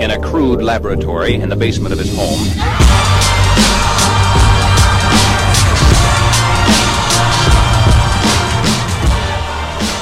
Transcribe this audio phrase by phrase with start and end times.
[0.00, 2.38] in a crude laboratory in the basement of his home.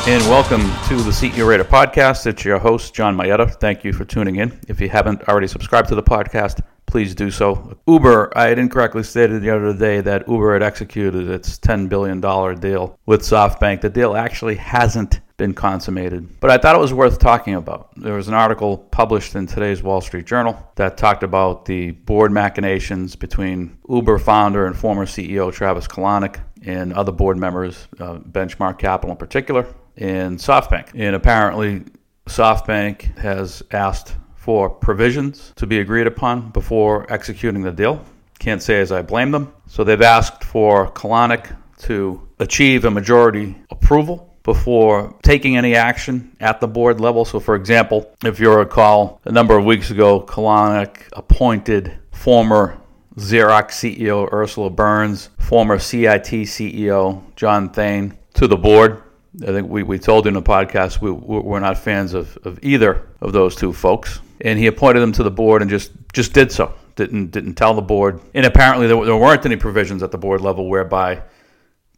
[0.07, 2.27] And welcome to the CEO Radar podcast.
[2.27, 3.55] It's your host, John Mayetta.
[3.55, 4.61] Thank you for tuning in.
[4.69, 7.77] If you haven't already subscribed to the podcast, please do so.
[7.87, 12.21] Uber, I had incorrectly stated the other day that Uber had executed its $10 billion
[12.61, 13.81] deal with SoftBank.
[13.81, 17.91] The deal actually hasn't been consummated, but I thought it was worth talking about.
[17.97, 22.31] There was an article published in today's Wall Street Journal that talked about the board
[22.31, 28.79] machinations between Uber founder and former CEO Travis Kalanick and other board members, uh, Benchmark
[28.79, 29.67] Capital in particular,
[29.97, 30.91] and SoftBank.
[30.95, 31.85] And apparently,
[32.27, 34.15] SoftBank has asked
[34.45, 38.05] for provisions to be agreed upon before executing the deal.
[38.39, 39.55] Can't say as I blame them.
[39.67, 46.61] So they've asked for Kalanick to achieve a majority approval before taking any action at
[46.61, 47.25] the board level.
[47.25, 52.79] So, for example, if you recall, a number of weeks ago, Kalanick appointed former
[53.17, 59.03] Xerox CEO Ursula Burns, former CIT CEO John Thain to the board.
[59.43, 62.59] I think we, we told you in the podcast we, we're not fans of, of
[62.63, 64.21] either of those two folks.
[64.41, 66.75] And he appointed them to the board and just, just did so.
[66.97, 68.21] Didn't, didn't tell the board.
[68.35, 71.23] And apparently there, there weren't any provisions at the board level whereby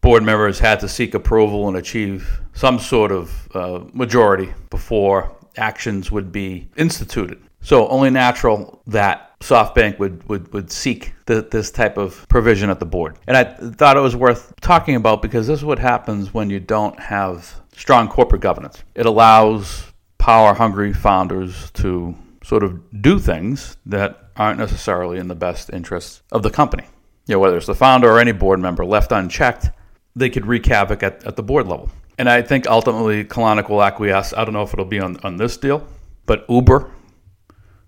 [0.01, 6.11] board members had to seek approval and achieve some sort of uh, majority before actions
[6.11, 7.43] would be instituted.
[7.61, 12.79] So only natural that SoftBank would, would, would seek the, this type of provision at
[12.79, 13.19] the board.
[13.27, 16.61] And I thought it was worth talking about because this is what happens when you
[16.61, 18.83] don't have strong corporate governance.
[18.95, 22.15] It allows power hungry founders to
[22.47, 26.85] sort of do things that aren't necessarily in the best interests of the company.
[27.27, 29.71] You know, whether it's the founder or any board member left unchecked,
[30.15, 31.91] they could wreak havoc at, at the board level.
[32.19, 34.33] And I think ultimately Kalanick will acquiesce.
[34.33, 35.85] I don't know if it'll be on, on this deal,
[36.25, 36.89] but Uber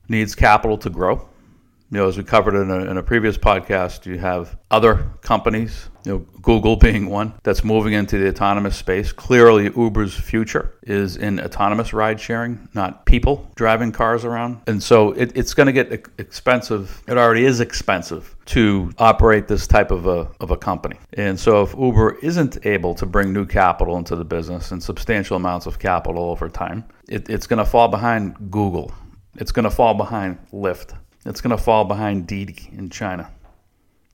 [0.09, 1.29] needs capital to grow.
[1.91, 5.89] You know, as we covered in a, in a previous podcast, you have other companies,
[6.05, 9.11] you know, Google being one, that's moving into the autonomous space.
[9.11, 14.61] Clearly, Uber's future is in autonomous ride sharing, not people driving cars around.
[14.67, 17.03] And so it, it's going to get expensive.
[17.09, 20.99] It already is expensive to operate this type of a, of a company.
[21.15, 25.37] And so if Uber isn't able to bring new capital into the business and substantial
[25.37, 28.93] amounts of capital over time, it, it's going to fall behind Google
[29.39, 30.97] it's going to fall behind Lyft.
[31.25, 33.31] It's going to fall behind Didi in China.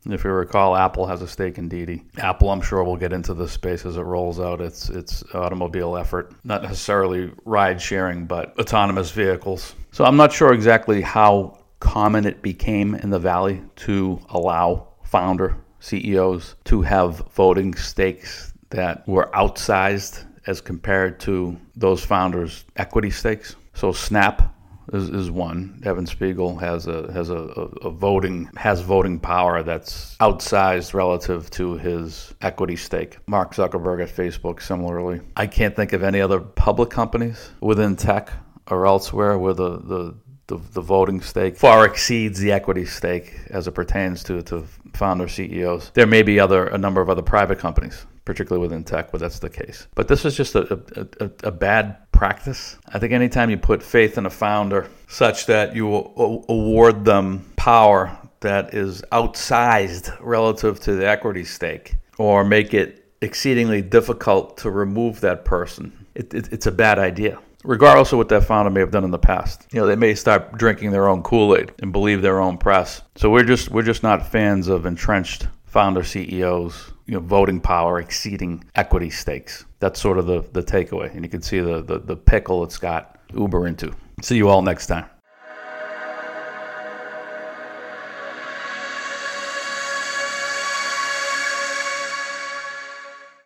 [0.06, 2.04] If you recall, Apple has a stake in Didi.
[2.18, 5.96] Apple, I'm sure, will get into this space as it rolls out its its automobile
[5.96, 6.34] effort.
[6.44, 9.74] Not necessarily ride sharing, but autonomous vehicles.
[9.92, 15.56] So I'm not sure exactly how common it became in the valley to allow founder
[15.80, 23.56] CEOs to have voting stakes that were outsized as compared to those founders' equity stakes.
[23.74, 24.53] So Snap
[24.92, 25.80] is, is one.
[25.84, 31.76] Evan Spiegel has a has a, a, voting has voting power that's outsized relative to
[31.76, 33.16] his equity stake.
[33.26, 35.20] Mark Zuckerberg at Facebook similarly.
[35.36, 38.30] I can't think of any other public companies within tech
[38.70, 40.14] or elsewhere where the, the
[40.46, 45.26] the, the voting stake far exceeds the equity stake as it pertains to, to founder
[45.26, 45.90] CEOs.
[45.94, 49.38] There may be other a number of other private companies, particularly within tech, where that's
[49.38, 49.86] the case.
[49.94, 50.80] But this is just a,
[51.20, 52.78] a, a bad practice.
[52.88, 58.16] I think anytime you put faith in a founder such that you award them power
[58.40, 65.20] that is outsized relative to the equity stake or make it exceedingly difficult to remove
[65.20, 68.90] that person, it, it, it's a bad idea regardless of what that founder may have
[68.90, 69.66] done in the past.
[69.72, 73.02] You know, they may start drinking their own Kool-Aid and believe their own press.
[73.16, 77.98] So we're just we're just not fans of entrenched founder CEOs, you know, voting power
[77.98, 79.64] exceeding equity stakes.
[79.80, 81.12] That's sort of the, the takeaway.
[81.12, 83.92] And you can see the, the, the pickle it's got Uber into.
[84.22, 85.06] See you all next time.